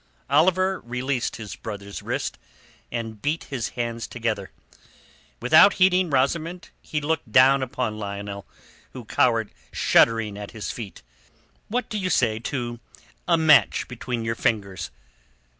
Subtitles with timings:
[0.31, 2.39] Oliver released his brother's wrist
[2.91, 4.49] and beat his hands together.
[5.39, 8.47] Without heeding Rosamund he looked down upon Lionel,
[8.93, 11.03] who cowered shuddering at his feet.
[11.67, 12.79] "What do you say to
[13.27, 14.89] a match between your fingers?